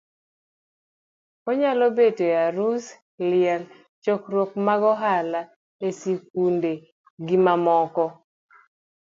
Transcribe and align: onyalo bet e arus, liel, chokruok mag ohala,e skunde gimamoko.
onyalo 1.49 1.87
bet 1.97 2.17
e 2.27 2.29
arus, 2.45 2.85
liel, 3.29 3.63
chokruok 4.03 4.51
mag 4.65 4.81
ohala,e 4.91 5.87
skunde 5.99 6.73
gimamoko. 7.27 8.05